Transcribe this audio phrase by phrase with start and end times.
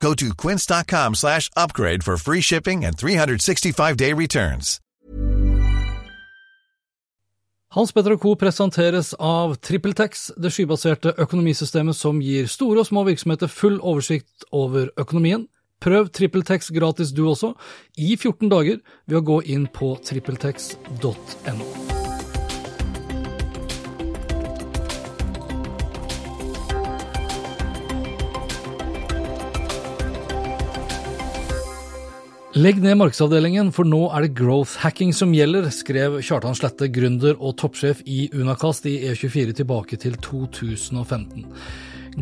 [0.00, 4.80] Go to quince.com slash upgrade for free shipping and 365-day returns.
[7.76, 8.34] Hans Petter Co.
[8.36, 14.88] presenteres av TrippelTex, det skybaserte økonomisystemet som gir store og små virksomheter full oversikt over
[14.96, 15.44] økonomien.
[15.82, 17.52] Prøv TrippelTex gratis du også,
[17.98, 22.05] i 14 dager, ved å gå inn på trippeltex.no.
[32.56, 37.34] Legg ned markedsavdelingen, for nå er det growth hacking som gjelder, skrev Kjartan Slette, gründer
[37.36, 41.44] og toppsjef i Unakast i E24 tilbake til 2015.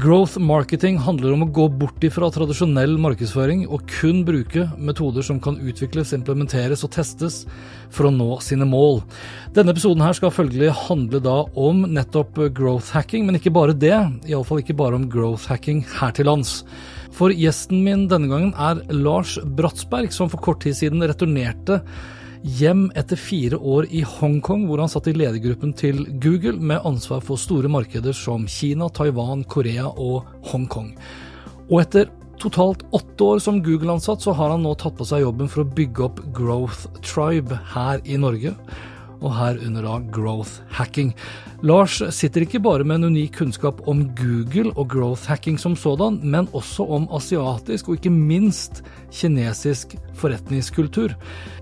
[0.02, 5.38] Growth marketing handler om å gå bort ifra tradisjonell markedsføring og kun bruke metoder som
[5.38, 7.44] kan utvikles, implementeres og testes
[7.94, 9.04] for å nå sine mål.
[9.54, 13.94] Denne episoden her skal følgelig handle da om nettopp growth hacking, men ikke bare det,
[14.26, 16.64] iallfall ikke bare om growth hacking her til lands.
[17.14, 21.78] For gjesten min denne gangen er Lars Bratsberg, som for kort tid siden returnerte
[22.44, 27.22] hjem etter fire år i Hongkong, hvor han satt i ledergruppen til Google med ansvar
[27.24, 30.90] for store markeder som Kina, Taiwan, Korea og Hongkong.
[31.70, 32.10] Og etter
[32.42, 35.70] totalt åtte år som Google-ansatt, så har han nå tatt på seg jobben for å
[35.78, 38.56] bygge opp Growth Tribe her i Norge
[39.24, 41.14] og herunder da growth hacking.
[41.64, 46.18] Lars sitter ikke bare med en unik kunnskap om Google og growth hacking som sådan,
[46.20, 51.14] men også om asiatisk og ikke minst kinesisk forretningskultur.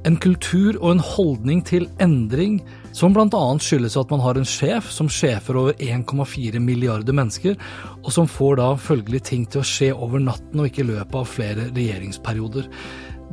[0.02, 2.58] En kultur og en holdning til endring
[2.90, 3.44] som bl.a.
[3.62, 7.54] skyldes at man har en sjef som sjefer over 1,4 milliarder mennesker,
[8.02, 11.14] og som får da følgelig ting til å skje over natten og ikke i løpet
[11.22, 12.66] av flere regjeringsperioder.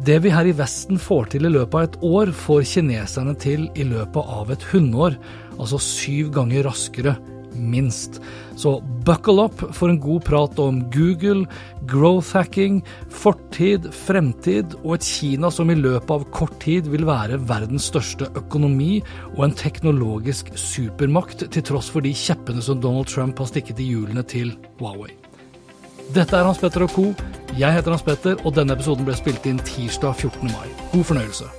[0.06, 3.66] Det vi her i Vesten får til i løpet av et år, får kineserne til
[3.76, 5.18] i løpet av et hundeår.
[5.60, 7.18] Altså syv ganger raskere,
[7.60, 8.22] minst.
[8.56, 11.44] Så buckle up for en god prat om Google,
[11.90, 12.80] growth hacking,
[13.12, 18.32] fortid, fremtid og et Kina som i løpet av kort tid vil være verdens største
[18.40, 19.02] økonomi
[19.36, 23.92] og en teknologisk supermakt, til tross for de kjeppene som Donald Trump har stikket i
[23.92, 25.19] hjulene til Huawei.
[26.10, 27.04] Dette er Hans Petter og co.
[27.54, 30.48] Jeg heter Hans Petter, og denne episoden ble spilt inn tirsdag 14.
[30.50, 30.70] mai.
[30.90, 31.50] God fornøyelse.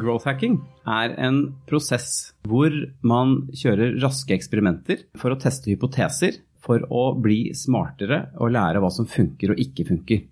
[0.00, 0.54] Growth hacking
[0.88, 2.72] er en prosess hvor
[3.04, 8.88] man kjører raske eksperimenter for å teste hypoteser, for å bli smartere og lære hva
[8.94, 10.22] som funker og ikke funker.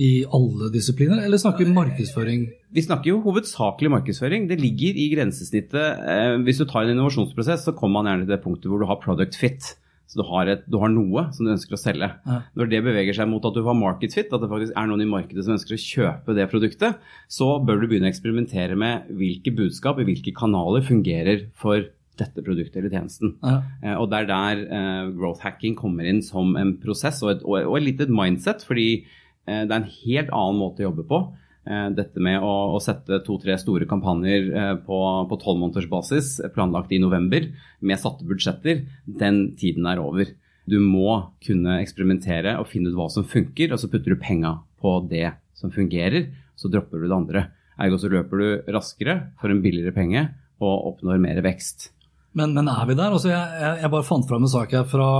[0.00, 2.46] I alle disipliner, eller snakker vi markedsføring?
[2.72, 4.46] Vi snakker jo hovedsakelig markedsføring.
[4.48, 6.00] Det ligger i grensesnittet.
[6.14, 8.88] Eh, hvis du tar en innovasjonsprosess, så kommer man gjerne til det punktet hvor du
[8.88, 9.74] har product fit.
[10.08, 12.08] Så du har, et, du har, noe som du ønsker å selge.
[12.24, 12.38] Ja.
[12.56, 15.04] Når det beveger seg mot at du har market fit, at det faktisk er noen
[15.04, 19.10] i markedet som ønsker å kjøpe det produktet, så bør du begynne å eksperimentere med
[19.20, 23.34] hvilke budskap i hvilke kanaler fungerer for dette produktet eller tjenesten.
[23.44, 23.58] Ja.
[23.82, 27.44] Eh, og det er der eh, growth hacking kommer inn som en prosess og et,
[27.44, 31.06] og et litt et mindset, fordi eh, det er en helt annen måte å jobbe
[31.10, 31.22] på.
[31.68, 37.50] Eh, dette med å, å sette to-tre store kampanjer eh, på tolvmånedersbasis planlagt i november
[37.84, 40.30] med satte budsjetter, den tiden er over.
[40.68, 44.54] Du må kunne eksperimentere og finne ut hva som funker, og så putter du penga
[44.80, 47.44] på det som fungerer, så dropper du det andre.
[47.78, 50.24] Ergo så løper du raskere for en billigere penge
[50.64, 51.90] og oppnår mer vekst.
[52.38, 53.12] Men, men er vi der?
[53.12, 55.10] Altså jeg, jeg bare fant fram en sak her fra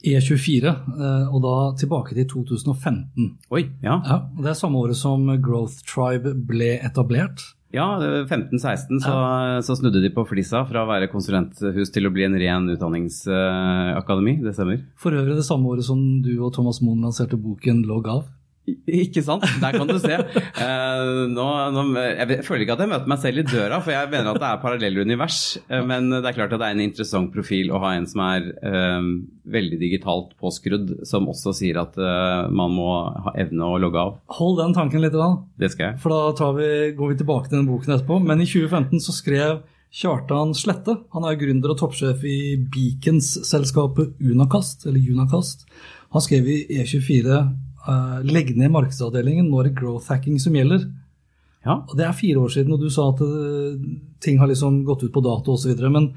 [0.00, 3.30] E24, eh, og da tilbake til 2015.
[3.52, 4.00] Oi, ja.
[4.06, 7.42] ja det er samme året som Growth Tribe ble etablert.
[7.70, 9.60] Ja, 15-16 så, ja.
[9.62, 14.40] så, snudde de på flisa fra å være konsulenthus til å bli en ren utdanningsakademi.
[14.42, 14.80] Det stemmer.
[14.98, 18.24] For øvrig det samme året som du og Thomas Moen lanserte boken 'Logg av.
[19.00, 19.44] Ikke sant?
[19.62, 20.16] Der kan du se.
[20.60, 24.10] Uh, nå, nå, jeg føler ikke at jeg møter meg selv i døra, for jeg
[24.12, 25.40] mener at det er parallelle univers.
[25.70, 28.22] Uh, men det er klart at det er en interessant profil å ha en som
[28.26, 29.10] er uh,
[29.50, 31.96] veldig digitalt påskrudd, som også sier at
[32.54, 32.90] man må
[33.24, 34.14] ha evne å logge av.
[34.38, 35.16] Hold den tanken litt.
[35.16, 35.32] Da.
[35.58, 36.00] Det skal jeg.
[36.04, 38.20] For da vi, går vi tilbake til den boken etterpå.
[38.22, 44.86] Men i 2015 så skrev Kjartan Slette, han er gründer og toppsjef i Beacons-selskapet Unakast,
[44.86, 45.66] eller Unakast.
[46.14, 47.40] Han skrev i E24
[47.88, 49.50] uh, legge ned markedsavdelingen.
[49.50, 50.88] Nå er det growth hacking som gjelder.
[51.66, 51.82] Ja.
[51.82, 53.76] Og Det er fire år siden, og du sa at uh,
[54.24, 55.76] ting har liksom gått ut på dato osv.
[55.88, 56.12] Men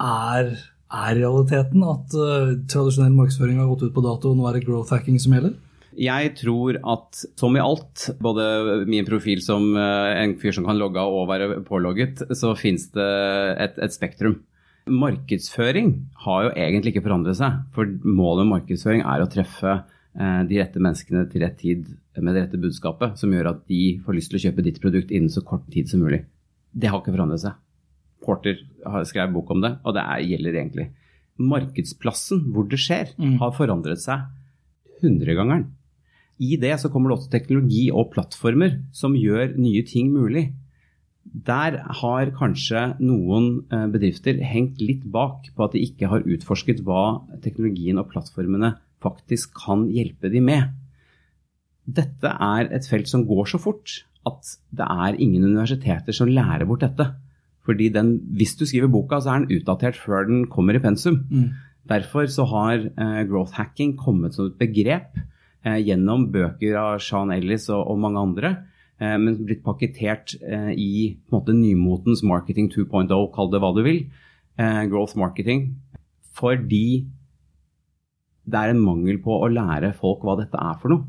[0.00, 0.56] er,
[0.88, 4.66] er, realiteten at uh, tradisjonell markedsføring har gått ut på dato, og nå er det
[4.68, 5.56] growth hacking som gjelder?
[5.96, 10.76] Jeg tror at som i alt, både min profil som eh, en fyr som kan
[10.76, 13.08] logge av og være pålogget, så finnes det
[13.64, 14.42] et, et spektrum.
[14.86, 15.94] Markedsføring
[16.26, 17.62] har jo egentlig ikke forandret seg.
[17.74, 22.32] For målet med markedsføring er å treffe eh, de rette menneskene til rett tid med
[22.32, 25.32] det rette budskapet, som gjør at de får lyst til å kjøpe ditt produkt innen
[25.32, 26.22] så kort tid som mulig.
[26.72, 27.58] Det har ikke forandret seg.
[28.24, 30.86] Porter har skrevet bok om det, og det er, gjelder egentlig.
[31.36, 33.36] Markedsplassen hvor det skjer, mm.
[33.42, 34.24] har forandret seg
[35.02, 35.68] hundregangeren.
[36.36, 40.50] I det så kommer det også teknologi og plattformer som gjør nye ting mulig.
[41.26, 46.84] Der har kanskje noen eh, bedrifter hengt litt bak på at de ikke har utforsket
[46.86, 50.74] hva teknologien og plattformene faktisk kan hjelpe de med.
[51.86, 56.66] Dette er et felt som går så fort at det er ingen universiteter som lærer
[56.66, 57.12] bort dette.
[57.66, 61.24] Fordi den, hvis du skriver boka, så er den utdatert før den kommer i pensum.
[61.30, 61.54] Mm.
[61.86, 65.14] Derfor så har eh, growth hacking kommet som et begrep
[65.66, 68.52] Eh, gjennom bøker av Sean Ellis og, og mange andre,
[69.00, 74.06] eh, men blitt pakketert eh, i måte, nymotens marketing 2.0, kall det hva du vil,
[74.56, 75.66] growth marketing,
[76.32, 77.04] fordi
[78.46, 81.06] det er en mangel på å lære folk hva dette er for noe.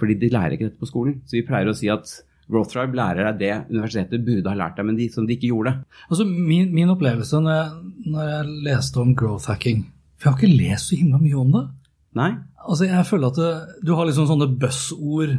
[0.00, 1.18] Fordi de lærer ikke dette på skolen.
[1.26, 2.08] Så vi pleier å si at
[2.50, 5.52] Growth Tribe lærer deg det universitetet burde ha lært deg, men de, som de ikke
[5.52, 5.76] gjorde.
[6.08, 7.80] Altså min, min opplevelse når jeg,
[8.10, 9.84] når jeg, leste om growth hacking
[10.18, 11.64] For jeg har ikke lest så himla mye om det.
[12.18, 12.30] Nei.
[12.60, 13.52] Altså, Jeg føler at det,
[13.86, 15.36] du har liksom sånne buzzord.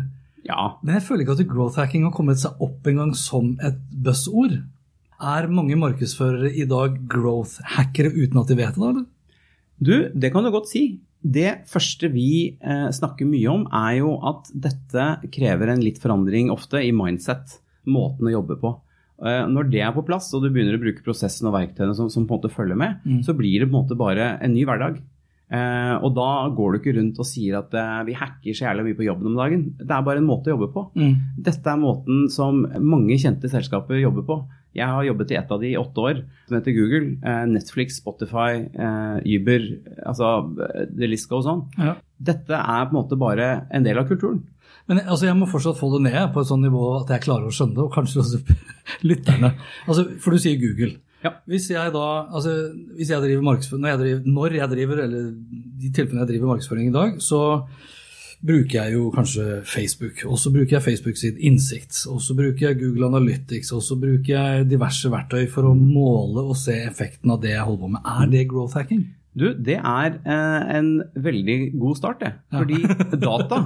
[0.47, 0.71] Ja.
[0.81, 4.61] Men jeg føler ikke at growth hacking har kommet seg opp engang som et buzzord.
[5.21, 8.87] Er mange markedsførere i dag growth hackere uten at de vet det?
[8.87, 9.05] eller?
[9.81, 10.85] Du, det kan du godt si.
[11.21, 16.49] Det første vi eh, snakker mye om, er jo at dette krever en litt forandring
[16.53, 17.59] ofte i mindset.
[17.91, 18.73] Måten å jobbe på.
[19.21, 22.09] Eh, når det er på plass, og du begynner å bruke prosessen og verktøyene som,
[22.09, 23.21] som på en måte følger med, mm.
[23.27, 24.97] så blir det på en måte bare en ny hverdag.
[25.51, 28.87] Eh, og da går du ikke rundt og sier at eh, vi hacker så jævlig
[28.87, 29.67] mye på jobben om dagen.
[29.77, 30.87] Det er bare en måte å jobbe på.
[30.95, 31.13] Mm.
[31.43, 34.39] Dette er måten som mange kjente selskaper jobber på.
[34.77, 37.17] Jeg har jobbet i ett av de i åtte år, som heter Google.
[37.27, 39.67] Eh, Netflix, Spotify, eh, Uber,
[40.07, 40.31] altså
[40.87, 41.65] the list goes on.
[41.77, 41.97] Ja.
[42.31, 44.43] Dette er på en måte bare en del av kulturen.
[44.89, 47.47] Men altså, jeg må fortsatt få det ned på et sånt nivå at jeg klarer
[47.47, 48.41] å skjønne det, og kanskje også
[49.09, 49.53] lytterne.
[49.85, 50.95] Altså, for du sier Google.
[51.21, 51.35] Ja.
[51.49, 52.55] Hvis jeg da, altså,
[52.97, 55.27] hvis jeg driver markedsføring, når jeg driver, når jeg driver, eller
[55.81, 57.41] de tilfellene jeg driver markedsføring i dag, så
[58.41, 60.23] bruker jeg jo kanskje Facebook.
[60.27, 61.93] Og så bruker jeg Facebook sitt innsikt.
[62.09, 63.71] Og så bruker jeg Google Analytics.
[63.77, 67.65] Og så bruker jeg diverse verktøy for å måle og se effekten av det jeg
[67.67, 68.05] holder på med.
[68.13, 69.05] Er det growth hacking?
[69.37, 72.33] Du, det er eh, en veldig god start, det.
[72.51, 72.97] Fordi ja.
[73.29, 73.61] data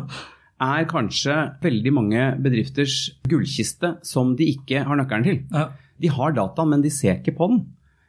[0.66, 5.42] er kanskje veldig mange bedrifters gullkiste som de ikke har nøkkelen til.
[5.56, 5.70] Ja.
[6.02, 7.66] De har data, men de ser ikke på den.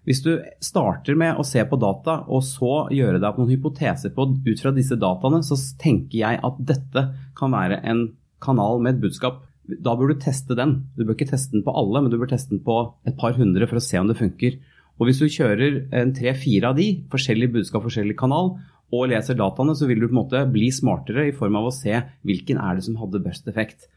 [0.07, 0.31] Hvis du
[0.63, 4.63] starter med å se på data, og så gjøre deg opp noen hypoteser på ut
[4.63, 7.03] fra disse dataene, så tenker jeg at dette
[7.39, 8.07] kan være en
[8.43, 9.43] kanal med et budskap.
[9.67, 10.77] Da bør du teste den.
[10.95, 13.35] Du bør ikke teste den på alle, men du bør teste den på et par
[13.35, 14.61] hundre for å se om det funker.
[14.97, 15.83] Og hvis du kjører
[16.17, 18.55] tre-fire av de, forskjellige budskap, forskjellig kanal,
[18.95, 21.75] og leser dataene, så vil du på en måte bli smartere i form av å
[21.75, 23.89] se hvilken er det som hadde best effekt.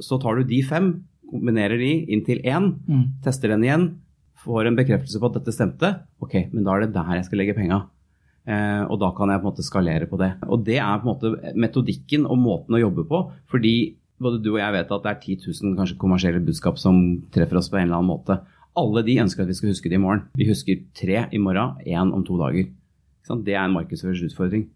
[0.00, 0.94] Så tar du de fem,
[1.28, 3.04] kombinerer de inn til én, mm.
[3.26, 3.90] tester den igjen,
[4.40, 5.94] får en bekreftelse på at dette stemte.
[6.22, 7.82] Ok, men da er det der jeg skal legge penga.
[8.48, 10.32] Eh, og da kan jeg på en måte skalere på det.
[10.48, 13.22] Og det er på en måte metodikken og måten å jobbe på.
[13.52, 13.74] Fordi
[14.20, 16.98] både du og jeg vet at det er 10 000 kanskje kommersielle budskap som
[17.32, 18.40] treffer oss på en eller annen måte.
[18.80, 20.26] Alle de ønsker at vi skal huske det i morgen.
[20.38, 22.68] Vi husker tre i morgen, én om to dager.
[23.30, 24.68] Det er en markedsføringsutfordring.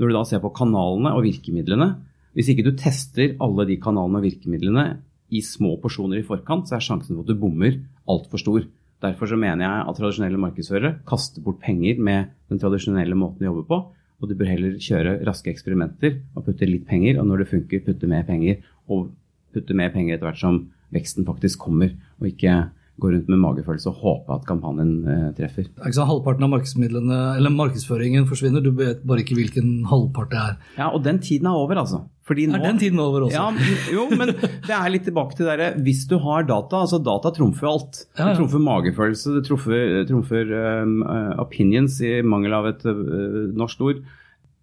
[0.00, 1.92] Når du da ser på kanalene og virkemidlene,
[2.34, 4.84] hvis ikke du tester alle de kanalene og virkemidlene
[5.30, 7.76] i små porsjoner i forkant, så er sjansen for at du bommer
[8.10, 8.64] altfor stor.
[9.00, 13.52] Derfor så mener jeg at tradisjonelle markedsførere kaster bort penger med den tradisjonelle måten å
[13.52, 13.78] jobbe på.
[14.20, 17.84] Og du bør heller kjøre raske eksperimenter og putte litt penger, og når det funker,
[17.86, 18.60] putte mer penger.
[18.92, 19.08] Og
[19.54, 20.60] putte mer penger etter hvert som
[20.92, 22.58] veksten faktisk kommer, og ikke
[23.00, 25.70] gå rundt med magefølelse og håpe at kampanjen eh, treffer.
[25.72, 30.58] Ikke Halvparten av markedsmidlene, eller markedsføringen forsvinner, du vet bare ikke hvilken halvpart det er.
[30.76, 32.02] Ja, og den tiden er over, altså.
[32.30, 33.34] Nå, er den tiden over også?
[33.34, 37.32] Ja, jo, men det er litt tilbake til det Hvis du har data, altså data
[37.36, 38.04] trumfer alt.
[38.14, 38.30] Ja, ja.
[38.30, 41.00] Det trumfer magefølelse, det trumfer, trumfer um,
[41.42, 44.02] opinions i mangel av et uh, norsk ord.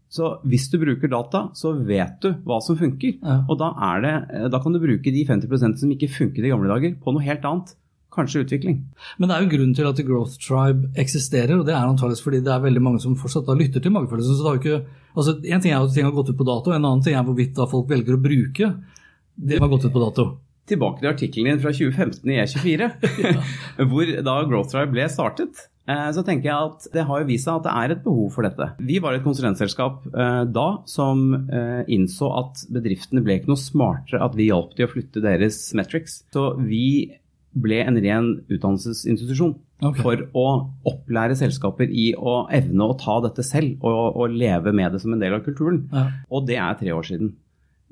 [0.08, 3.18] Så hvis du bruker data, så vet du hva som funker.
[3.20, 3.42] Ja.
[3.52, 4.14] Og da, det,
[4.54, 7.44] da, kan du bruke de 50% som ikke funket i gamle dager, på noe helt
[7.48, 7.76] annet
[8.18, 8.82] kanskje utvikling.
[9.18, 12.26] Men det er jo grunnen til at The Growth Tribe eksisterer, og det er antakeligvis
[12.26, 14.36] fordi det er veldig mange som fortsatt lytter til magefølelsen.
[14.36, 16.50] så det har jo ikke, altså En ting er at ting har gått ut på
[16.50, 18.74] dato, en annen ting er hvorvidt da folk velger å bruke
[19.38, 20.28] det som har gått ut på dato.
[20.68, 22.88] Tilbake til artikkelen din fra 2015 i E24,
[23.92, 25.62] hvor da Growth Tribe ble startet.
[25.88, 28.34] eh, så tenker jeg at det har jo vist seg at det er et behov
[28.36, 28.68] for dette.
[28.90, 34.20] Vi var et konsulentselskap eh, da som eh, innså at bedriftene ble ikke noe smartere
[34.26, 36.20] at vi hjalp de å flytte deres metrics.
[36.36, 37.16] Så vi
[37.64, 40.02] ble en ren utdannelsesinstitusjon okay.
[40.02, 40.46] for å
[40.90, 45.16] opplære selskaper i å evne å ta dette selv og, og leve med det som
[45.16, 45.84] en del av kulturen.
[45.94, 46.08] Ja.
[46.32, 47.36] Og det er tre år siden.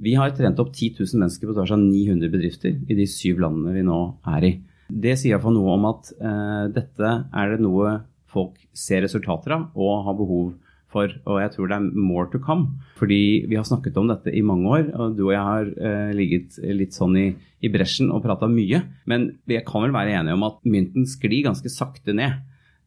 [0.02, 3.40] Vi har trent opp 10 000 mennesker på tvers av 900 bedrifter i de syv
[3.44, 4.00] landene vi nå
[4.36, 4.54] er i.
[4.86, 7.96] Det sier iallfall noe om at uh, dette er det noe
[8.36, 10.50] folk ser resultater av og har behov
[10.96, 11.12] for.
[11.28, 12.80] Og jeg tror det er more to come.
[13.00, 16.16] Fordi vi har snakket om dette i mange år, og du og jeg har eh,
[16.16, 17.28] ligget litt sånn i,
[17.66, 18.82] i bresjen og prata mye.
[19.10, 22.38] Men vi kan vel være enige om at mynten sklir ganske sakte ned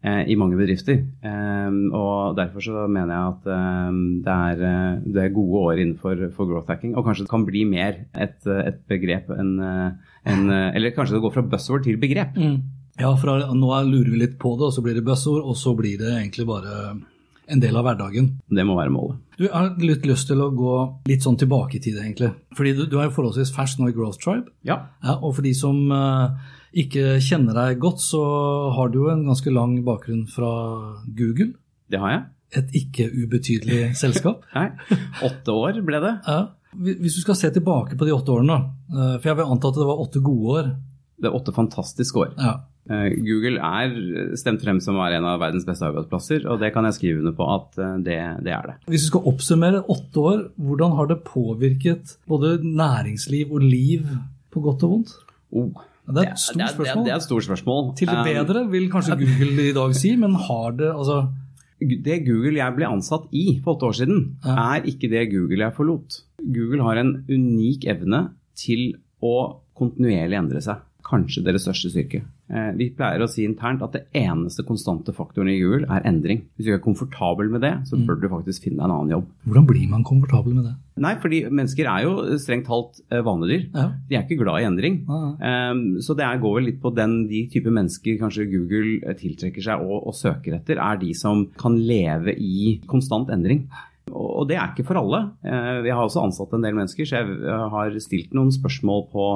[0.07, 1.03] eh, i mange bedrifter.
[1.05, 3.53] Eh, og derfor så mener jeg at
[3.93, 4.65] um, det, er,
[5.05, 6.97] det, er, gode år innenfor for growth hacking.
[6.97, 9.55] Og kanskje det kan bli mer et, et begrep enn
[10.29, 12.37] en, Eller kanskje det går fra buzzword til begrep.
[12.37, 12.59] Mm.
[12.99, 15.71] Ja, for nå lurer vi litt på det, og så blir det buzzord, og så
[15.79, 16.97] blir det egentlig bare
[17.49, 18.29] en del av hverdagen.
[18.53, 19.19] Det må være målet.
[19.39, 20.75] Du har litt lyst til å gå
[21.09, 22.31] litt sånn tilbake i tid, egentlig.
[22.59, 24.51] Fordi du, du er jo forholdsvis fersk nå i Growth Tribe.
[24.67, 24.81] Ja.
[25.05, 26.35] ja og for de som uh,
[26.77, 28.23] ikke kjenner deg godt, så
[28.77, 30.53] har du jo en ganske lang bakgrunn fra
[31.07, 31.53] Google.
[31.89, 32.23] Det har jeg.
[32.61, 34.45] Et ikke ubetydelig selskap.
[34.57, 34.71] Nei.
[35.25, 36.15] Åtte år ble det.
[36.29, 36.41] Ja.
[36.79, 38.61] Hvis du skal se tilbake på de åtte årene,
[38.93, 40.75] uh, for jeg vil anta at det var åtte gode år.
[41.19, 42.35] Det er åtte fantastiske år.
[42.39, 42.59] Ja.
[42.89, 46.89] Eh, Google er stemt frem som være en av verdens beste arbeidsplasser, og det kan
[46.89, 48.17] jeg skrive under på at eh, det,
[48.47, 48.77] det, er det.
[48.89, 54.09] Hvis du skal oppsummere åtte år, hvordan har det påvirket både næringsliv og liv
[54.55, 55.15] på godt og vondt?
[55.53, 55.85] Oh.
[56.09, 57.05] Det er et stort det, spørsmål.
[57.05, 57.91] Det er et stort spørsmål.
[57.99, 61.19] Til det bedre, vil kanskje Google i dag si, men har det altså
[61.79, 65.77] Det Google jeg ble ansatt i for åtte år siden, er ikke det Google jeg
[65.77, 66.23] forlot.
[66.41, 68.23] Google har en unik evne
[68.57, 70.81] til å kontinuerlig endre seg.
[71.07, 72.25] Kanskje deres største styrke.
[72.49, 76.47] Eh, vi pleier å si internt at det eneste konstante faktoren i Google er endring.
[76.57, 78.05] Hvis du ikke er komfortabel med det, så mm.
[78.09, 79.27] bør du faktisk finne en annen jobb.
[79.45, 80.75] Hvordan blir man komfortabel med det?
[81.05, 83.67] Nei, fordi mennesker er jo strengt talt eh, vanedyr.
[83.75, 83.85] Ja.
[84.09, 85.03] De er ikke glad i endring.
[85.05, 85.51] Ja, ja.
[85.75, 89.69] Um, så det går vel litt på den, de type mennesker kanskje Google eh, tiltrekker
[89.69, 93.67] seg og, og søker etter, er de som kan leve i konstant endring.
[94.09, 95.19] Og det er ikke for alle.
[95.85, 99.27] Vi har også ansatt en del mennesker, så jeg har stilt noen spørsmål på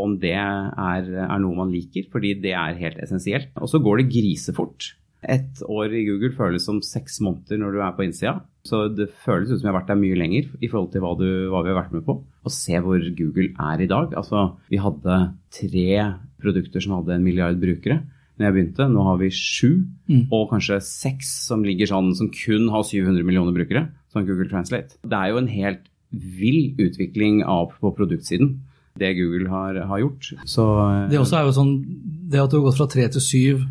[0.00, 3.50] om det er, er, noe man liker, fordi det er helt essensielt.
[3.60, 4.94] Og så går det grisefort.
[5.24, 8.34] Et år i Google føles som seks måneder når du er på innsida.
[8.64, 11.14] Så det føles ut som jeg har vært der mye lenger i forhold til hva,
[11.20, 12.18] du, hva vi har vært med på.
[12.44, 14.12] Og se hvor Google er i dag.
[14.18, 15.20] Altså, vi hadde
[15.54, 15.88] tre
[16.44, 18.02] produkter som hadde en milliard brukere
[18.34, 18.90] når jeg begynte.
[18.90, 19.70] Nå har vi sju,
[20.10, 20.22] mm.
[20.34, 24.98] og kanskje seks som ligger sånn, som kun har 700 millioner brukere, som Google Translate.
[25.06, 28.56] Det er jo en helt vill utvikling av på produktsiden
[28.98, 30.30] det Google har, har gjort.
[30.46, 31.74] Så, eh, det også er jo sånn,
[32.30, 33.64] det at du har gått fra tre til syv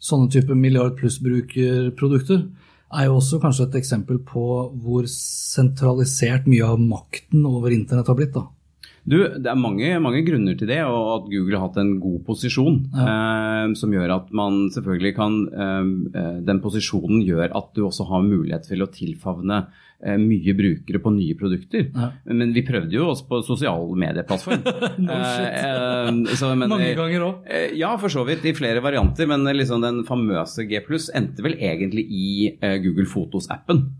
[0.00, 2.46] sånne type milliard pluss-brukerprodukter,
[2.90, 4.44] er jo også kanskje et eksempel på
[4.82, 8.34] hvor sentralisert mye av makten over internett har blitt.
[8.34, 8.48] da.
[9.04, 12.20] Du, Det er mange, mange, grunner til det, og at Google har hatt en god
[12.26, 12.80] posisjon.
[12.92, 13.06] Ja.
[13.12, 15.86] Eh, som gjør at man selvfølgelig kan eh,
[16.20, 19.68] eh Den posisjonen gjør at du også har mulighet til å tilfavne
[20.00, 21.88] mye brukere på nye produkter.
[21.92, 22.10] Ja.
[22.24, 24.62] Men vi prøvde jo også på sosial medieplattform.
[25.06, 27.48] no eh, Mange ganger òg.
[27.48, 28.46] Eh, ja, for så vidt.
[28.48, 29.28] I flere varianter.
[29.30, 33.90] Men liksom den famøse G pluss endte vel egentlig i eh, Google Fotos-appen.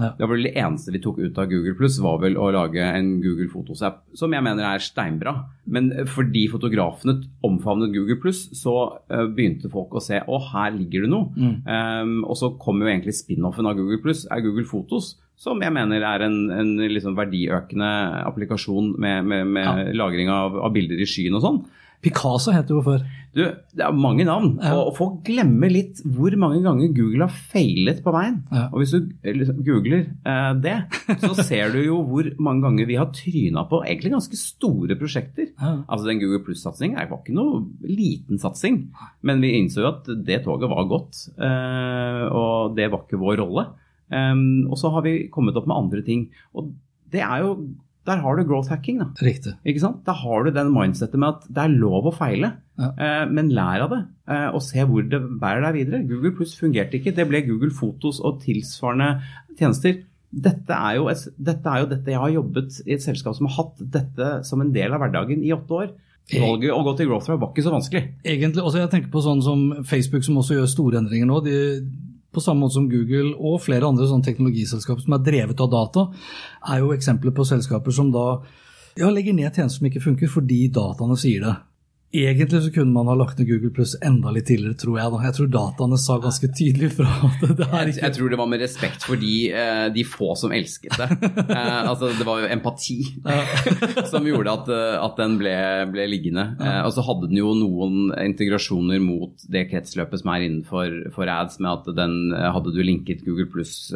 [0.00, 0.14] Ja.
[0.16, 2.80] Det var vel det eneste vi tok ut av Google Pluss, var vel å lage
[2.80, 5.34] en Google Fotos-app, som jeg mener er steinbra.
[5.68, 8.72] Men fordi fotografene omfavnet Google Pluss, så
[9.36, 11.28] begynte folk å se å, her ligger det noe.
[11.36, 11.52] Mm.
[11.68, 15.74] Um, og så kom jo egentlig spin-offen av Google Pluss, er Google Fotos som jeg
[15.74, 17.92] mener er en, en liksom verdiøkende
[18.28, 19.94] applikasjon med, med, med ja.
[20.04, 21.64] lagring av, av, bilder i skyen og sånn.
[22.02, 23.02] Picasso het det jo før.
[23.32, 23.42] Du,
[23.78, 24.72] det er mange navn, ja.
[24.74, 28.40] og folk glemmer litt hvor mange ganger Google har feilet på veien.
[28.50, 28.64] Ja.
[28.72, 30.74] Og hvis du liksom, googler eh, det,
[31.22, 35.52] så ser du jo hvor mange ganger vi har tryna på egentlig ganske store prosjekter.
[35.62, 38.82] Altså Den Google Pluss-satsingen var ikke noe liten satsing,
[39.22, 43.42] men vi innså jo at det toget var godt, eh, og det var ikke vår
[43.44, 43.70] rolle.
[44.12, 46.28] Um, og så har vi kommet opp med andre ting.
[46.54, 46.72] Og
[47.12, 47.56] det er jo
[48.02, 48.98] der har du growth hacking.
[48.98, 49.06] da.
[49.22, 49.54] Riktig.
[49.64, 50.00] Ikke sant?
[50.06, 52.88] Da har du den mindsettet med at det er lov å feile, ja.
[52.98, 54.00] uh, men lær av det.
[54.26, 56.02] Uh, og se hvor det bærer deg videre.
[56.10, 57.14] Google Pluss fungerte ikke.
[57.14, 59.20] Det ble Google Fotos og tilsvarende
[59.58, 60.00] tjenester.
[60.32, 63.58] Dette er, jo dette er jo dette jeg har jobbet i et selskap som har
[63.58, 65.92] hatt dette som en del av hverdagen i åtte år.
[66.32, 68.02] Valget å gå til growth var ikke så vanskelig.
[68.24, 71.40] Egentlig, også jeg tenker på sånn som Facebook, som også gjør store endringer nå.
[71.44, 71.56] de
[72.32, 76.06] på samme måte som Google og flere andre sånne teknologiselskaper som er drevet av data,
[76.72, 78.26] er jo eksempler på selskaper som da
[78.98, 81.54] ja, legger ned tjenester som ikke funker fordi dataene sier det.
[82.12, 85.12] Egentlig så kunne man ha lagt ned Google Pluss enda litt tidligere, tror jeg.
[85.14, 85.20] da.
[85.24, 88.50] Jeg tror dataene sa ganske tydelig fra at det er ikke Jeg tror det var
[88.52, 91.08] med respekt for de, eh, de få som elsket det.
[91.42, 92.98] Eh, altså, det var jo empati
[94.12, 95.56] som gjorde at, eh, at den ble,
[95.94, 96.44] ble liggende.
[96.84, 101.72] Og så hadde den jo noen integrasjoner mot det kretsløpet som er innenfor ads, med
[101.72, 103.92] at den hadde du linket Google Pluss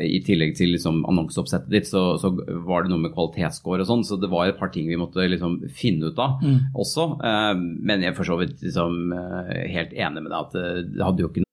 [0.00, 2.32] i tillegg til liksom annonseoppsettet ditt, så, så,
[2.66, 4.04] var det noe med kvalitetsscore og sånn.
[4.06, 6.58] Så det var et par ting vi måtte liksom finne ut av mm.
[6.72, 7.08] også.
[7.22, 10.60] Uh, men jeg er for så vidt liksom, uh, helt enig med deg at
[10.92, 11.48] det hadde jo ikke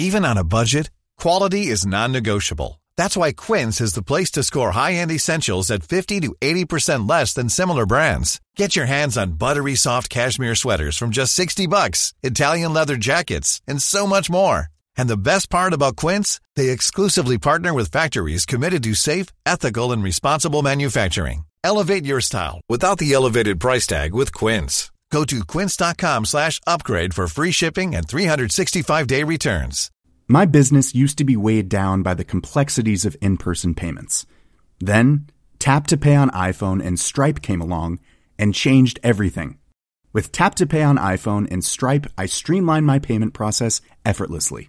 [0.00, 2.80] Even on a budget, quality is non-negotiable.
[2.96, 7.32] That's why Quince is the place to score high-end essentials at 50 to 80% less
[7.32, 8.40] than similar brands.
[8.56, 13.60] Get your hands on buttery soft cashmere sweaters from just 60 bucks, Italian leather jackets,
[13.66, 14.68] and so much more.
[14.98, 19.92] And the best part about Quince, they exclusively partner with factories committed to safe, ethical
[19.92, 21.44] and responsible manufacturing.
[21.62, 24.90] Elevate your style without the elevated price tag with Quince.
[25.12, 29.90] Go to quince.com/upgrade for free shipping and 365-day returns.
[30.26, 34.26] My business used to be weighed down by the complexities of in-person payments.
[34.80, 35.26] Then,
[35.58, 38.00] Tap to Pay on iPhone and Stripe came along
[38.38, 39.58] and changed everything.
[40.12, 44.68] With Tap to Pay on iPhone and Stripe, I streamlined my payment process effortlessly.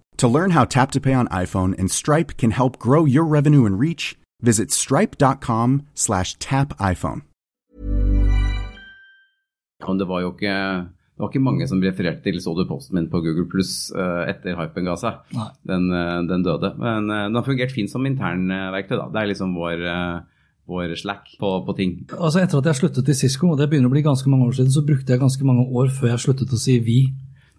[0.21, 3.65] To learn how Tap to Pay on iPhone and Stripe can help grow your revenue
[3.65, 7.21] and reach, visit stripe.com slash tapiphone.
[9.81, 10.53] Det var jo ikke,
[11.17, 14.29] det var ikke mange som refererte til så du posten min på Google Pluss uh,
[14.29, 15.17] etter hypen ga seg.
[15.65, 16.69] Den, uh, den, døde.
[16.77, 18.99] Men uh, den har fungert fint som internverktøy.
[18.99, 19.09] da.
[19.09, 19.81] Det er liksom vår
[20.69, 21.97] vår slack på, på, ting.
[22.13, 24.59] Altså Etter at jeg sluttet i Cisco, og det begynner å bli ganske mange år
[24.59, 26.99] siden, så brukte jeg ganske mange år før jeg sluttet å si vi.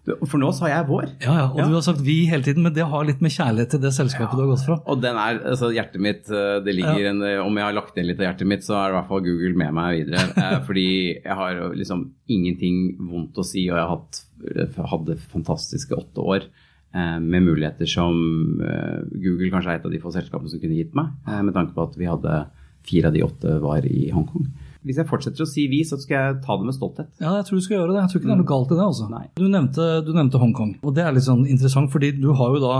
[0.03, 1.05] For nå sa jeg vår.
[1.23, 1.65] Ja, ja, og ja.
[1.69, 4.33] du har sagt vi hele tiden, men det har litt med kjærlighet til det selskapet
[4.33, 4.75] ja, du har gått fra.
[4.91, 7.99] Og den er, altså hjertet mitt, eh, det ligger en, eh, Om jeg har lagt
[7.99, 10.25] inn litt av hjertet mitt, så er det i hvert fall Google med meg videre.
[10.43, 10.89] Eh, fordi
[11.23, 14.19] jeg har liksom ingenting vondt å si, og jeg har hatt,
[14.91, 16.47] hadde fantastiske åtte år
[16.93, 18.17] med muligheter som
[18.59, 21.13] Google kanskje er et av de få selskapene som kunne gitt meg,
[21.47, 22.41] med tanke på at vi hadde
[22.85, 24.51] fire av de åtte var i Hongkong
[24.83, 27.09] hvis jeg fortsetter å si vi, så skal jeg ta det med stolthet.
[27.23, 28.01] Ja, jeg tror du skal gjøre det.
[28.01, 28.89] Jeg tror ikke det er noe galt i det.
[28.89, 29.23] altså.
[29.39, 32.61] Du nevnte, du nevnte Hongkong, og det er litt sånn interessant, fordi du har jo
[32.63, 32.75] da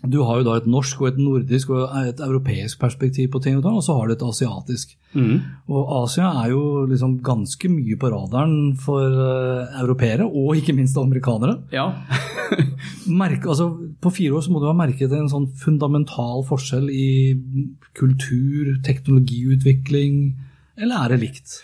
[0.00, 3.58] du har jo da et norsk og et nordisk og et europeisk perspektiv på ting,
[3.60, 4.94] og så har du et asiatisk.
[5.12, 5.42] Mm.
[5.68, 10.96] Og Asia er jo liksom ganske mye på radaren for uh, europeere, og ikke minst
[10.96, 11.58] amerikanere.
[11.74, 11.90] Ja.
[13.20, 13.68] Merke, altså,
[14.00, 17.10] på fire år så må du ha merket en sånn fundamental forskjell i
[17.98, 20.16] kultur, teknologiutvikling,
[20.80, 21.60] eller er det likt?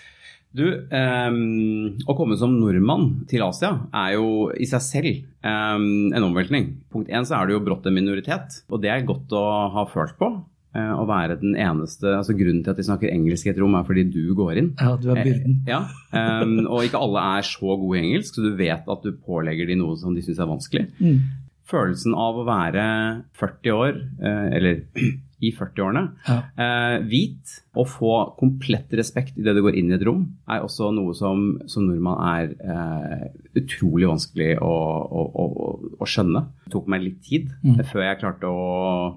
[0.57, 5.09] Du, um, Å komme som nordmann til Asia er jo i seg selv
[5.45, 6.71] um, en omveltning.
[6.93, 9.87] Punkt én så er du jo brått en minoritet, og det er godt å ha
[9.91, 10.31] følt på.
[10.77, 13.77] Uh, å være den eneste, altså Grunnen til at de snakker engelsk i et rom,
[13.79, 14.71] er fordi du går inn.
[14.81, 15.61] Ja, du er byrden.
[15.65, 15.81] Uh, ja,
[16.45, 19.69] um, Og ikke alle er så gode i engelsk, så du vet at du pålegger
[19.69, 20.89] dem noe som de syns er vanskelig.
[21.01, 21.21] Mm.
[21.67, 22.85] Følelsen av å være
[23.41, 24.85] 40 år, uh, eller
[25.45, 26.03] i 40-årene.
[26.27, 26.37] Ja.
[26.57, 30.91] Eh, hvit og få komplett respekt idet du går inn i et rom, er også
[30.97, 33.27] noe som, som nordmann er eh,
[33.61, 35.49] utrolig vanskelig å, å, å,
[36.01, 36.47] å, skjønne.
[36.67, 37.83] Det tok meg litt tid mm.
[37.91, 38.63] før jeg klarte å